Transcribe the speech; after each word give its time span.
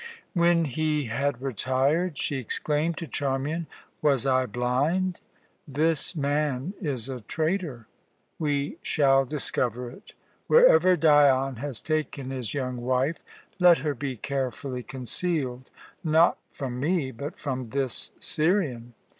When 0.33 0.65
he 0.65 1.03
had 1.03 1.43
retired, 1.43 2.17
she 2.17 2.37
exclaimed 2.37 2.97
to 2.97 3.05
Charmian: 3.07 3.67
"Was 4.01 4.25
I 4.25 4.47
blind? 4.47 5.19
This 5.67 6.15
man 6.15 6.73
is 6.81 7.07
a 7.07 7.21
traitor! 7.21 7.85
We 8.39 8.79
shall 8.81 9.25
discover 9.25 9.91
it. 9.91 10.13
Wherever 10.47 10.95
Dion 10.97 11.57
has 11.57 11.81
taken 11.81 12.31
his 12.31 12.55
young 12.55 12.77
wife, 12.77 13.19
let 13.59 13.77
her 13.85 13.93
be 13.93 14.17
carefully 14.17 14.81
concealed, 14.81 15.69
not 16.03 16.39
from 16.51 16.79
me, 16.79 17.11
but 17.11 17.37
from 17.37 17.69
this 17.69 18.09
Syrian. 18.17 18.95